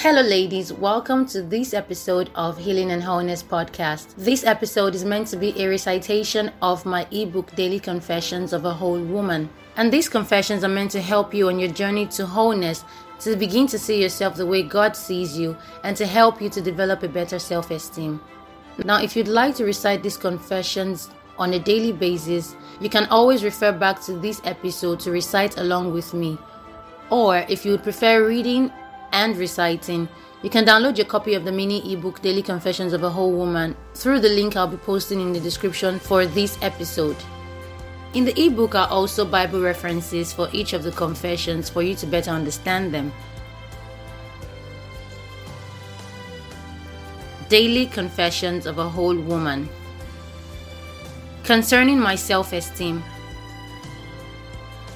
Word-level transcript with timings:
Hello, 0.00 0.20
ladies. 0.20 0.74
Welcome 0.74 1.24
to 1.28 1.40
this 1.40 1.72
episode 1.72 2.28
of 2.34 2.58
Healing 2.58 2.90
and 2.90 3.02
Wholeness 3.02 3.42
podcast. 3.42 4.14
This 4.16 4.44
episode 4.44 4.94
is 4.94 5.06
meant 5.06 5.26
to 5.28 5.38
be 5.38 5.58
a 5.58 5.68
recitation 5.70 6.52
of 6.60 6.84
my 6.84 7.06
ebook, 7.10 7.56
Daily 7.56 7.80
Confessions 7.80 8.52
of 8.52 8.66
a 8.66 8.74
Whole 8.74 9.00
Woman. 9.00 9.48
And 9.74 9.90
these 9.90 10.10
confessions 10.10 10.64
are 10.64 10.68
meant 10.68 10.90
to 10.90 11.00
help 11.00 11.32
you 11.32 11.48
on 11.48 11.58
your 11.58 11.70
journey 11.70 12.04
to 12.08 12.26
wholeness, 12.26 12.84
to 13.20 13.36
begin 13.36 13.66
to 13.68 13.78
see 13.78 14.02
yourself 14.02 14.36
the 14.36 14.44
way 14.44 14.62
God 14.62 14.94
sees 14.94 15.36
you, 15.36 15.56
and 15.82 15.96
to 15.96 16.04
help 16.04 16.42
you 16.42 16.50
to 16.50 16.60
develop 16.60 17.02
a 17.02 17.08
better 17.08 17.38
self 17.38 17.70
esteem. 17.70 18.20
Now, 18.84 19.00
if 19.00 19.16
you'd 19.16 19.28
like 19.28 19.54
to 19.54 19.64
recite 19.64 20.02
these 20.02 20.18
confessions 20.18 21.08
on 21.38 21.54
a 21.54 21.58
daily 21.58 21.92
basis, 21.92 22.54
you 22.80 22.90
can 22.90 23.06
always 23.06 23.42
refer 23.42 23.72
back 23.72 24.02
to 24.02 24.12
this 24.12 24.42
episode 24.44 25.00
to 25.00 25.10
recite 25.10 25.56
along 25.56 25.94
with 25.94 26.12
me. 26.12 26.36
Or 27.08 27.38
if 27.48 27.64
you 27.64 27.70
would 27.70 27.82
prefer 27.82 28.28
reading 28.28 28.70
and 29.12 29.36
reciting, 29.36 30.08
you 30.42 30.50
can 30.50 30.64
download 30.64 30.96
your 30.96 31.06
copy 31.06 31.34
of 31.34 31.44
the 31.44 31.52
mini 31.52 31.92
ebook 31.92 32.20
Daily 32.22 32.42
Confessions 32.42 32.92
of 32.92 33.02
a 33.02 33.10
Whole 33.10 33.32
Woman 33.32 33.76
through 33.94 34.20
the 34.20 34.28
link 34.28 34.56
I'll 34.56 34.68
be 34.68 34.76
posting 34.76 35.20
in 35.20 35.32
the 35.32 35.40
description 35.40 35.98
for 35.98 36.26
this 36.26 36.58
episode. 36.62 37.16
In 38.14 38.24
the 38.24 38.40
ebook 38.40 38.74
are 38.74 38.88
also 38.88 39.24
Bible 39.24 39.60
references 39.60 40.32
for 40.32 40.48
each 40.52 40.72
of 40.72 40.82
the 40.82 40.92
confessions 40.92 41.68
for 41.68 41.82
you 41.82 41.94
to 41.96 42.06
better 42.06 42.30
understand 42.30 42.94
them. 42.94 43.12
Daily 47.48 47.86
Confessions 47.86 48.66
of 48.66 48.78
a 48.78 48.88
Whole 48.88 49.18
Woman. 49.18 49.68
Concerning 51.44 51.98
my 51.98 52.14
self 52.14 52.52
esteem, 52.52 53.02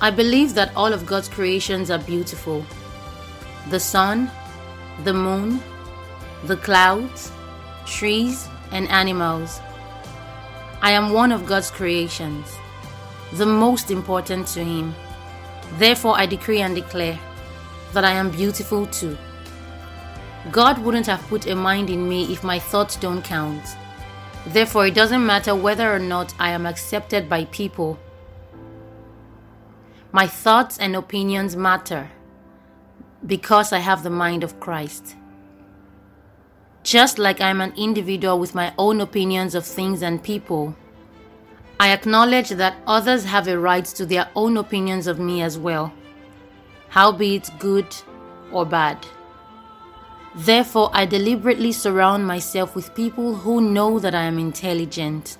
I 0.00 0.10
believe 0.10 0.54
that 0.54 0.74
all 0.74 0.92
of 0.92 1.06
God's 1.06 1.28
creations 1.28 1.90
are 1.90 1.98
beautiful 1.98 2.64
the 3.68 3.80
sun, 3.80 4.30
the 5.04 5.12
moon, 5.12 5.60
the 6.44 6.56
clouds, 6.56 7.30
trees, 7.86 8.48
and 8.72 8.88
animals. 8.88 9.60
I 10.80 10.92
am 10.92 11.12
one 11.12 11.32
of 11.32 11.46
God's 11.46 11.70
creations, 11.70 12.56
the 13.34 13.46
most 13.46 13.90
important 13.90 14.46
to 14.48 14.64
Him. 14.64 14.94
Therefore, 15.78 16.18
I 16.18 16.26
decree 16.26 16.60
and 16.62 16.74
declare 16.74 17.18
that 17.92 18.04
I 18.04 18.12
am 18.12 18.30
beautiful 18.30 18.86
too. 18.86 19.16
God 20.50 20.78
wouldn't 20.78 21.06
have 21.06 21.20
put 21.28 21.46
a 21.46 21.54
mind 21.54 21.90
in 21.90 22.08
me 22.08 22.32
if 22.32 22.42
my 22.42 22.58
thoughts 22.58 22.96
don't 22.96 23.22
count. 23.22 23.62
Therefore, 24.46 24.86
it 24.86 24.94
doesn't 24.94 25.24
matter 25.24 25.54
whether 25.54 25.94
or 25.94 25.98
not 25.98 26.34
I 26.38 26.50
am 26.50 26.64
accepted 26.64 27.28
by 27.28 27.44
people. 27.46 27.98
My 30.12 30.26
thoughts 30.26 30.78
and 30.78 30.96
opinions 30.96 31.56
matter 31.56 32.10
because 33.26 33.72
I 33.72 33.78
have 33.78 34.02
the 34.02 34.10
mind 34.10 34.42
of 34.42 34.60
Christ. 34.60 35.16
Just 36.82 37.18
like 37.18 37.40
I'm 37.40 37.60
an 37.60 37.74
individual 37.76 38.38
with 38.38 38.54
my 38.54 38.72
own 38.78 39.00
opinions 39.00 39.54
of 39.54 39.66
things 39.66 40.02
and 40.02 40.22
people, 40.22 40.74
I 41.78 41.92
acknowledge 41.92 42.50
that 42.50 42.76
others 42.86 43.24
have 43.24 43.48
a 43.48 43.58
right 43.58 43.84
to 43.84 44.06
their 44.06 44.28
own 44.34 44.56
opinions 44.56 45.06
of 45.06 45.18
me 45.18 45.42
as 45.42 45.58
well, 45.58 45.92
howbeit 46.88 47.50
good 47.58 47.86
or 48.52 48.64
bad. 48.64 49.06
Therefore, 50.34 50.90
I 50.92 51.06
deliberately 51.06 51.72
surround 51.72 52.26
myself 52.26 52.76
with 52.76 52.94
people 52.94 53.34
who 53.34 53.60
know 53.60 53.98
that 53.98 54.14
I 54.14 54.22
am 54.22 54.38
intelligent, 54.38 55.38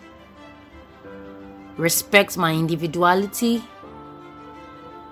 respect 1.77 2.37
my 2.37 2.53
individuality, 2.53 3.63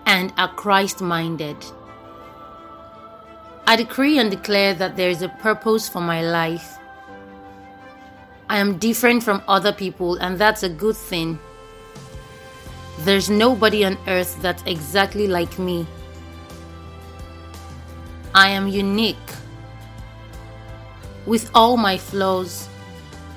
and 0.05 0.33
are 0.37 0.53
Christ 0.55 1.01
minded. 1.01 1.57
I 3.69 3.77
decree 3.77 4.19
and 4.19 4.31
declare 4.31 4.73
that 4.73 4.97
there 4.97 5.11
is 5.11 5.21
a 5.21 5.29
purpose 5.29 5.91
for 5.91 6.01
my 6.01 6.23
life. 6.23 6.79
I 8.49 8.57
am 8.57 8.79
different 8.79 9.23
from 9.23 9.43
other 9.47 9.75
people, 9.75 10.15
and 10.15 10.39
that's 10.39 10.63
a 10.63 10.71
good 10.71 10.97
thing. 10.97 11.39
There's 13.01 13.29
nobody 13.29 13.85
on 13.85 13.99
earth 14.07 14.41
that's 14.41 14.63
exactly 14.65 15.29
like 15.29 15.59
me. 15.59 15.87
I 18.35 18.49
am 18.49 18.69
unique. 18.69 19.29
With 21.27 21.51
all 21.53 21.77
my 21.77 21.99
flaws 21.99 22.71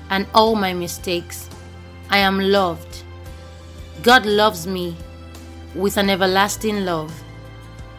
and 0.08 0.26
all 0.34 0.54
my 0.54 0.72
mistakes, 0.72 1.50
I 2.08 2.16
am 2.16 2.40
loved. 2.40 3.04
God 4.02 4.24
loves 4.24 4.66
me 4.66 4.96
with 5.74 5.98
an 5.98 6.08
everlasting 6.08 6.86
love 6.86 7.21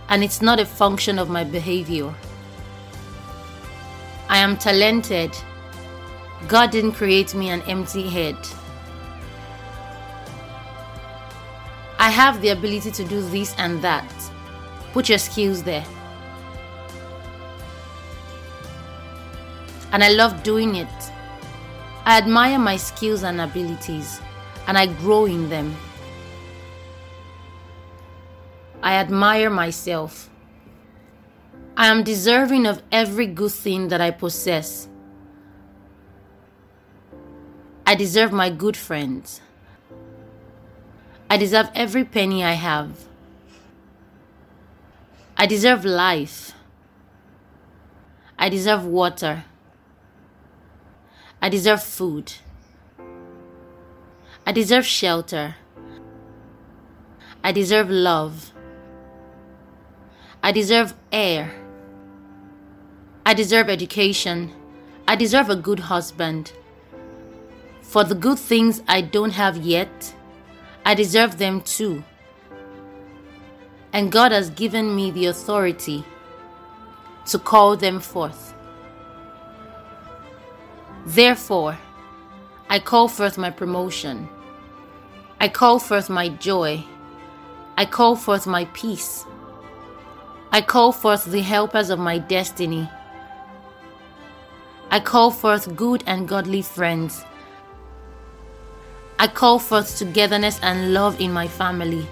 and 0.09 0.23
it's 0.23 0.41
not 0.41 0.59
a 0.59 0.65
function 0.65 1.17
of 1.19 1.29
my 1.29 1.43
behavior. 1.43 2.13
I 4.29 4.37
am 4.37 4.57
talented. 4.57 5.35
God 6.47 6.71
didn't 6.71 6.93
create 6.93 7.35
me 7.35 7.49
an 7.49 7.61
empty 7.63 8.09
head. 8.09 8.37
I 11.99 12.09
have 12.09 12.41
the 12.41 12.49
ability 12.49 12.91
to 12.91 13.03
do 13.05 13.21
this 13.21 13.55
and 13.57 13.81
that. 13.81 14.11
Put 14.91 15.09
your 15.09 15.17
skills 15.17 15.63
there. 15.63 15.85
And 19.91 20.03
I 20.03 20.09
love 20.09 20.43
doing 20.43 20.75
it. 20.75 20.87
I 22.05 22.17
admire 22.17 22.59
my 22.59 22.75
skills 22.75 23.23
and 23.23 23.39
abilities, 23.39 24.19
and 24.67 24.77
I 24.77 24.87
grow 24.87 25.25
in 25.25 25.47
them. 25.49 25.73
I 28.83 28.95
admire 28.95 29.49
myself. 29.49 30.29
I 31.77 31.87
am 31.87 32.03
deserving 32.03 32.65
of 32.67 32.83
every 32.91 33.27
good 33.27 33.53
thing 33.53 33.87
that 33.87 34.01
I 34.01 34.11
possess. 34.11 34.89
I 37.87 37.95
deserve 37.95 38.33
my 38.33 38.49
good 38.49 38.75
friends. 38.75 39.39
I 41.29 41.37
deserve 41.37 41.69
every 41.73 42.03
penny 42.03 42.43
I 42.43 42.53
have. 42.53 43.07
I 45.37 45.45
deserve 45.45 45.85
life. 45.85 46.51
I 48.37 48.49
deserve 48.49 48.85
water. 48.85 49.45
I 51.41 51.47
deserve 51.47 51.81
food. 51.81 52.33
I 54.45 54.51
deserve 54.51 54.85
shelter. 54.85 55.55
I 57.41 57.53
deserve 57.53 57.89
love. 57.89 58.52
I 60.45 60.51
deserve 60.51 60.93
air. 61.09 61.49
I 63.25 63.33
deserve 63.33 63.69
education. 63.69 64.51
I 65.07 65.15
deserve 65.15 65.49
a 65.49 65.55
good 65.55 65.79
husband. 65.79 66.51
For 67.81 68.03
the 68.03 68.13
good 68.13 68.37
things 68.37 68.83
I 68.85 68.99
don't 68.99 69.31
have 69.31 69.55
yet, 69.55 70.13
I 70.85 70.95
deserve 70.95 71.37
them 71.37 71.61
too. 71.61 72.03
And 73.93 74.11
God 74.11 74.33
has 74.33 74.49
given 74.49 74.93
me 74.93 75.11
the 75.11 75.27
authority 75.27 76.03
to 77.27 77.39
call 77.39 77.77
them 77.77 78.01
forth. 78.01 78.53
Therefore, 81.05 81.77
I 82.69 82.79
call 82.79 83.07
forth 83.07 83.37
my 83.37 83.49
promotion. 83.49 84.27
I 85.39 85.47
call 85.47 85.79
forth 85.79 86.09
my 86.09 86.27
joy. 86.27 86.83
I 87.77 87.85
call 87.85 88.17
forth 88.17 88.45
my 88.45 88.65
peace. 88.73 89.25
I 90.55 90.61
call 90.61 90.91
forth 90.91 91.25
the 91.25 91.41
helpers 91.41 91.89
of 91.89 91.97
my 91.97 92.19
destiny. 92.19 92.87
I 94.91 94.99
call 94.99 95.31
forth 95.31 95.75
good 95.75 96.03
and 96.05 96.27
godly 96.27 96.61
friends. 96.61 97.25
I 99.17 99.25
call 99.25 99.57
forth 99.57 99.97
togetherness 99.97 100.59
and 100.61 100.93
love 100.93 101.19
in 101.19 101.33
my 101.33 101.47
family. 101.47 102.05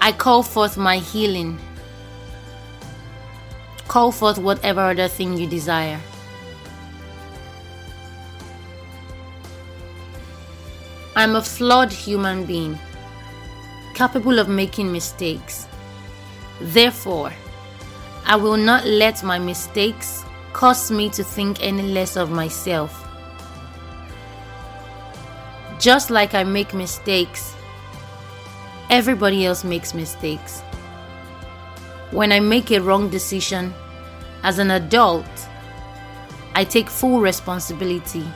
I 0.00 0.12
call 0.12 0.44
forth 0.44 0.76
my 0.76 0.98
healing. 0.98 1.58
Call 3.88 4.12
forth 4.12 4.38
whatever 4.38 4.82
other 4.82 5.08
thing 5.08 5.36
you 5.36 5.48
desire. 5.48 5.98
I'm 11.16 11.34
a 11.34 11.42
flawed 11.42 11.92
human 11.92 12.44
being, 12.44 12.78
capable 13.94 14.38
of 14.38 14.48
making 14.48 14.92
mistakes. 14.92 15.66
Therefore, 16.60 17.32
I 18.26 18.36
will 18.36 18.56
not 18.56 18.84
let 18.84 19.22
my 19.22 19.38
mistakes 19.38 20.24
cause 20.52 20.90
me 20.90 21.08
to 21.10 21.24
think 21.24 21.62
any 21.62 21.82
less 21.82 22.16
of 22.16 22.30
myself. 22.30 23.06
Just 25.78 26.10
like 26.10 26.34
I 26.34 26.44
make 26.44 26.74
mistakes, 26.74 27.54
everybody 28.90 29.46
else 29.46 29.64
makes 29.64 29.94
mistakes. 29.94 30.60
When 32.10 32.32
I 32.32 32.40
make 32.40 32.70
a 32.70 32.80
wrong 32.80 33.08
decision, 33.08 33.72
as 34.42 34.58
an 34.58 34.70
adult, 34.70 35.24
I 36.54 36.64
take 36.64 36.90
full 36.90 37.20
responsibility. 37.20 38.26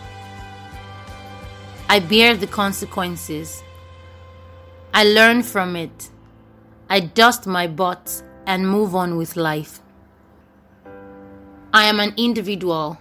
I 1.88 1.98
bear 1.98 2.36
the 2.36 2.46
consequences. 2.46 3.62
I 4.94 5.04
learn 5.04 5.42
from 5.42 5.76
it 5.76 6.08
I 6.88 7.00
dust 7.00 7.46
my 7.46 7.66
butt 7.66 8.22
and 8.46 8.68
move 8.68 8.94
on 8.94 9.16
with 9.16 9.36
life. 9.36 9.80
I 11.72 11.84
am 11.84 11.98
an 11.98 12.14
individual. 12.16 12.98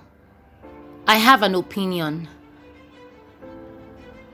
I 1.06 1.18
have 1.18 1.44
an 1.44 1.54
opinion. 1.54 2.28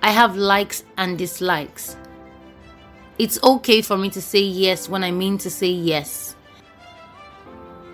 I 0.01 0.11
have 0.11 0.37
likes 0.37 0.83
and 0.97 1.17
dislikes. 1.17 1.97
It's 3.17 3.41
okay 3.43 3.81
for 3.81 3.97
me 3.97 4.09
to 4.11 4.21
say 4.21 4.39
yes 4.39 4.87
when 4.87 5.03
I 5.03 5.11
mean 5.11 5.37
to 5.39 5.49
say 5.49 5.67
yes. 5.67 6.35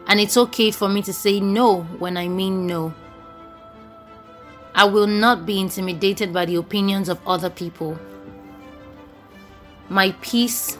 And 0.07 0.19
it's 0.19 0.37
okay 0.37 0.69
for 0.69 0.87
me 0.87 1.01
to 1.01 1.13
say 1.13 1.39
no 1.39 1.81
when 1.97 2.15
I 2.15 2.27
mean 2.27 2.67
no. 2.67 2.93
I 4.75 4.83
will 4.83 5.07
not 5.07 5.45
be 5.45 5.59
intimidated 5.59 6.31
by 6.31 6.45
the 6.45 6.57
opinions 6.57 7.09
of 7.09 7.25
other 7.25 7.49
people. 7.49 7.97
My 9.89 10.11
peace, 10.21 10.77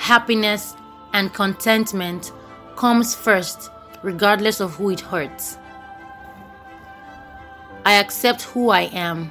happiness, 0.00 0.74
and 1.12 1.32
contentment 1.34 2.32
comes 2.74 3.14
first, 3.14 3.70
regardless 4.02 4.58
of 4.58 4.74
who 4.74 4.90
it 4.90 5.00
hurts. 5.00 5.58
I 7.84 7.94
accept 8.00 8.42
who 8.42 8.70
I 8.70 8.82
am, 8.92 9.30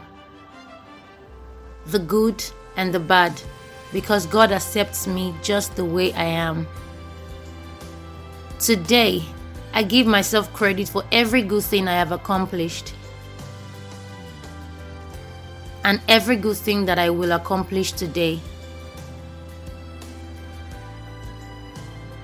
the 1.87 1.97
good 1.97 2.43
and 2.77 2.93
the 2.93 2.99
bad 2.99 3.41
because 3.91 4.27
God 4.27 4.51
accepts 4.51 5.07
me 5.07 5.33
just 5.41 5.75
the 5.75 5.83
way 5.83 6.13
I 6.13 6.25
am. 6.25 6.67
Today, 8.59 9.23
I 9.73 9.81
give 9.81 10.05
myself 10.05 10.53
credit 10.53 10.87
for 10.87 11.03
every 11.11 11.41
good 11.41 11.63
thing 11.63 11.87
I 11.87 11.93
have 11.93 12.11
accomplished 12.11 12.93
and 15.83 15.99
every 16.07 16.35
good 16.35 16.57
thing 16.57 16.85
that 16.85 16.99
I 16.99 17.09
will 17.09 17.31
accomplish 17.31 17.93
today. 17.93 18.39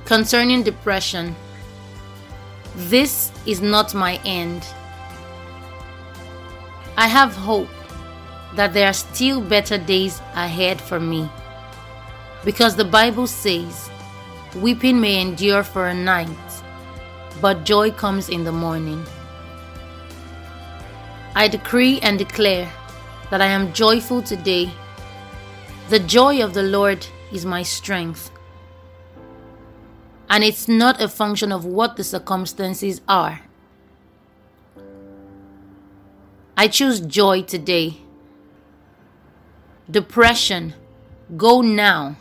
Concerning 0.06 0.62
depression, 0.62 1.36
this 2.76 3.32
is 3.48 3.60
not 3.60 3.96
my 3.96 4.22
end. 4.24 4.64
I 6.96 7.08
have 7.08 7.36
hope 7.36 7.70
that 8.54 8.72
there 8.72 8.88
are 8.88 8.94
still 8.94 9.42
better 9.42 9.80
days 9.80 10.22
ahead 10.36 10.80
for 10.80 11.00
me. 11.00 11.28
Because 12.44 12.76
the 12.76 12.86
Bible 12.86 13.26
says, 13.26 13.90
Weeping 14.56 15.02
may 15.02 15.20
endure 15.20 15.64
for 15.64 15.88
a 15.88 15.94
night, 15.94 16.30
but 17.42 17.66
joy 17.66 17.90
comes 17.90 18.30
in 18.30 18.44
the 18.44 18.52
morning. 18.52 19.04
I 21.34 21.48
decree 21.48 22.00
and 22.02 22.20
declare 22.20 22.72
that 23.32 23.42
I 23.42 23.48
am 23.48 23.74
joyful 23.74 24.22
today. 24.22 24.72
The 25.90 26.00
joy 26.00 26.44
of 26.44 26.54
the 26.54 26.64
Lord 26.64 27.06
is 27.32 27.44
my 27.44 27.64
strength. 27.64 28.30
And 30.30 30.44
it's 30.44 30.68
not 30.68 31.02
a 31.02 31.08
function 31.08 31.52
of 31.52 31.66
what 31.66 31.98
the 31.98 32.04
circumstances 32.04 33.02
are. 33.08 33.42
I 36.58 36.68
choose 36.68 37.00
joy 37.00 37.44
today. 37.44 37.98
Depression, 39.90 40.74
go 41.38 41.62
now. 41.62 42.16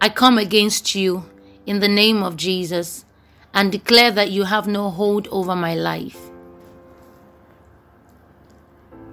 I 0.00 0.08
come 0.08 0.38
against 0.38 0.94
you 0.94 1.28
in 1.66 1.80
the 1.80 1.88
name 1.88 2.22
of 2.22 2.36
Jesus 2.36 3.04
and 3.54 3.70
declare 3.70 4.10
that 4.10 4.30
you 4.30 4.44
have 4.44 4.66
no 4.66 4.90
hold 4.90 5.28
over 5.28 5.54
my 5.54 5.74
life. 5.74 6.18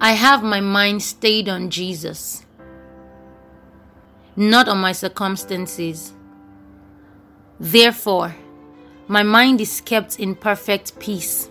I 0.00 0.12
have 0.12 0.42
my 0.42 0.60
mind 0.60 1.02
stayed 1.02 1.48
on 1.48 1.70
Jesus, 1.70 2.46
not 4.34 4.66
on 4.66 4.78
my 4.78 4.92
circumstances. 4.92 6.14
Therefore, 7.60 8.34
my 9.06 9.22
mind 9.22 9.60
is 9.60 9.82
kept 9.82 10.18
in 10.18 10.34
perfect 10.34 10.98
peace. 10.98 11.50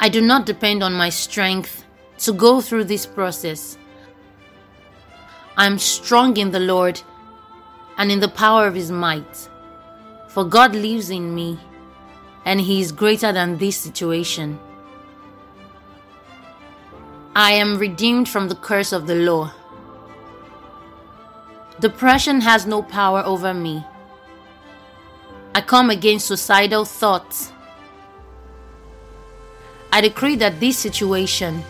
I 0.00 0.08
do 0.08 0.20
not 0.20 0.44
depend 0.44 0.82
on 0.82 0.92
my 0.92 1.08
strength 1.08 1.84
to 2.18 2.32
go 2.32 2.60
through 2.60 2.84
this 2.84 3.06
process. 3.06 3.78
I'm 5.56 5.78
strong 5.78 6.36
in 6.36 6.50
the 6.50 6.58
Lord 6.58 7.00
and 7.96 8.10
in 8.10 8.18
the 8.18 8.26
power 8.26 8.66
of 8.66 8.74
his 8.74 8.90
might. 8.90 9.48
For 10.30 10.44
God 10.44 10.74
lives 10.74 11.10
in 11.10 11.32
me, 11.32 11.60
and 12.44 12.60
he 12.60 12.80
is 12.80 12.90
greater 12.90 13.32
than 13.32 13.58
this 13.58 13.76
situation. 13.76 14.58
I 17.36 17.52
am 17.52 17.78
redeemed 17.78 18.28
from 18.28 18.48
the 18.48 18.56
curse 18.56 18.92
of 18.92 19.06
the 19.06 19.14
law. 19.14 19.52
Depression 21.78 22.40
has 22.40 22.66
no 22.66 22.82
power 22.82 23.22
over 23.24 23.54
me. 23.54 23.84
I 25.54 25.60
come 25.60 25.90
against 25.90 26.28
suicidal 26.28 26.84
thoughts. 26.86 27.52
I 29.92 30.00
decree 30.00 30.36
that 30.36 30.60
this 30.60 30.78
situation 30.78 31.62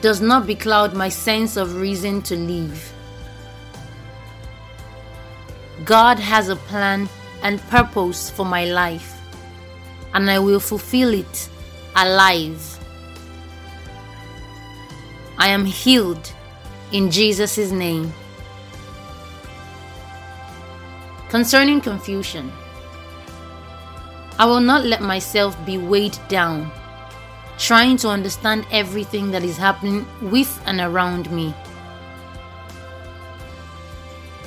does 0.00 0.22
not 0.22 0.46
becloud 0.46 0.94
my 0.94 1.10
sense 1.10 1.56
of 1.58 1.76
reason 1.76 2.22
to 2.22 2.36
live. 2.36 2.92
God 5.84 6.18
has 6.18 6.48
a 6.48 6.56
plan 6.56 7.08
and 7.42 7.60
purpose 7.68 8.30
for 8.30 8.46
my 8.46 8.64
life, 8.64 9.20
and 10.14 10.30
I 10.30 10.38
will 10.38 10.60
fulfill 10.60 11.12
it 11.12 11.48
alive. 11.94 12.78
I 15.36 15.48
am 15.48 15.66
healed 15.66 16.32
in 16.92 17.10
Jesus' 17.10 17.70
name. 17.70 18.12
Concerning 21.36 21.82
confusion, 21.82 22.50
I 24.38 24.46
will 24.46 24.60
not 24.60 24.86
let 24.86 25.02
myself 25.02 25.54
be 25.66 25.76
weighed 25.76 26.18
down, 26.28 26.72
trying 27.58 27.98
to 27.98 28.08
understand 28.08 28.64
everything 28.72 29.32
that 29.32 29.44
is 29.44 29.58
happening 29.58 30.06
with 30.22 30.58
and 30.64 30.80
around 30.80 31.30
me. 31.30 31.54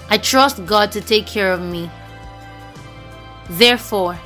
I 0.09 0.17
trust 0.17 0.65
God 0.65 0.91
to 0.93 0.99
take 0.99 1.27
care 1.27 1.53
of 1.53 1.61
me. 1.61 1.91
Therefore, 3.51 4.17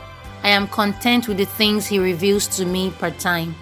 I 0.42 0.48
am 0.48 0.70
content 0.70 1.28
with 1.28 1.40
the 1.40 1.52
things 1.60 1.88
He 1.88 2.00
reveals 2.00 2.48
to 2.56 2.66
me 2.66 2.92
per 2.92 3.12
time. 3.12 3.56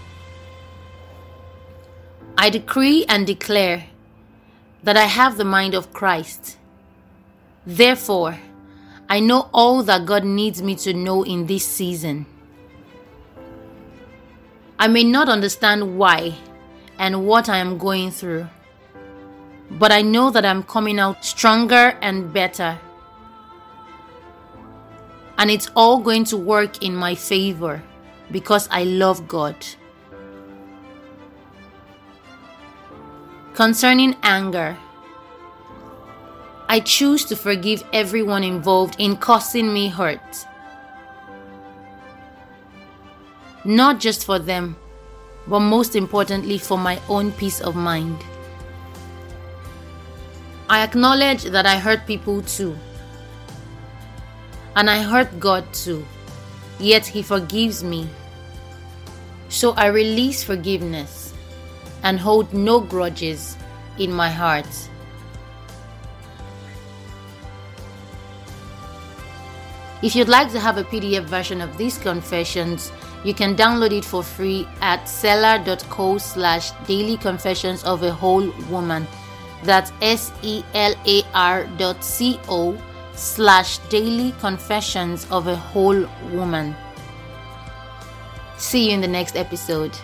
I 2.38 2.52
decree 2.52 3.06
and 3.10 3.26
declare 3.26 3.88
that 4.84 4.96
I 4.96 5.06
have 5.06 5.38
the 5.38 5.52
mind 5.58 5.74
of 5.74 5.92
Christ. 5.92 6.60
Therefore, 7.66 8.38
I 9.12 9.20
know 9.20 9.50
all 9.54 9.84
that 9.84 10.06
God 10.06 10.24
needs 10.24 10.64
me 10.64 10.76
to 10.88 10.94
know 10.94 11.24
in 11.24 11.46
this 11.46 11.68
season. 11.68 12.26
I 14.80 14.88
may 14.88 15.04
not 15.04 15.28
understand 15.28 15.98
why 15.98 16.36
and 16.98 17.28
what 17.28 17.50
I 17.50 17.58
am 17.58 17.78
going 17.78 18.12
through 18.12 18.48
but 19.80 19.92
I 19.92 20.02
know 20.02 20.30
that 20.32 20.46
I'm 20.46 20.64
coming 20.64 21.00
out 21.00 21.24
stronger 21.24 21.98
and 22.02 22.34
better. 22.34 22.80
And 25.38 25.50
it's 25.50 25.70
all 25.76 26.00
going 26.00 26.26
to 26.26 26.38
work 26.38 26.84
in 26.84 26.96
my 26.96 27.16
favor 27.16 27.82
because 28.32 28.68
I 28.70 28.84
love 28.84 29.28
God. 29.28 29.56
Concerning 33.54 34.16
anger, 34.24 34.78
I 36.72 36.80
choose 36.80 37.26
to 37.26 37.36
forgive 37.36 37.84
everyone 37.92 38.46
involved 38.46 38.96
in 38.98 39.18
causing 39.18 39.74
me 39.74 39.90
hurt. 39.90 40.48
Not 43.66 44.00
just 44.00 44.24
for 44.24 44.40
them, 44.40 44.78
but 45.48 45.60
most 45.60 45.98
importantly 45.98 46.58
for 46.58 46.78
my 46.78 46.98
own 47.10 47.34
peace 47.34 47.60
of 47.60 47.76
mind. 47.76 48.18
I 50.70 50.82
acknowledge 50.84 51.44
that 51.44 51.66
I 51.66 51.78
hurt 51.78 52.08
people 52.08 52.42
too. 52.42 52.78
And 54.78 54.90
I 54.90 55.02
hurt 55.04 55.42
God 55.42 55.66
too. 55.74 56.06
Yet 56.80 57.06
He 57.06 57.22
forgives 57.22 57.84
me. 57.84 58.08
So 59.50 59.72
I 59.72 59.88
release 59.88 60.42
forgiveness 60.42 61.34
and 62.04 62.18
hold 62.18 62.54
no 62.54 62.80
grudges 62.80 63.58
in 63.98 64.10
my 64.14 64.30
heart. 64.30 64.88
If 70.02 70.16
you'd 70.16 70.30
like 70.30 70.52
to 70.52 70.60
have 70.60 70.78
a 70.78 70.84
PDF 70.84 71.26
version 71.26 71.62
of 71.62 71.78
these 71.78 71.98
confessions, 71.98 72.92
you 73.24 73.36
can 73.36 73.56
download 73.56 73.92
it 73.92 74.04
for 74.04 74.24
free 74.24 74.68
at 74.82 75.08
selar.co 75.08 76.18
slash 76.18 76.72
daily 76.88 77.18
confessions 77.18 77.84
of 77.84 78.02
a 78.02 78.12
whole 78.12 78.52
woman. 78.70 79.08
That's 79.64 79.92
S 80.02 80.32
E 80.42 80.64
L 80.74 80.96
A 81.06 81.24
R 81.36 81.68
dot 81.78 82.04
C 82.04 82.40
O 82.50 82.76
slash 83.14 83.78
daily 83.90 84.34
confessions 84.40 85.28
of 85.30 85.48
a 85.48 85.56
whole 85.56 86.08
woman. 86.32 86.76
See 88.58 88.88
you 88.88 88.94
in 88.94 89.02
the 89.02 89.08
next 89.08 89.36
episode. 89.36 89.96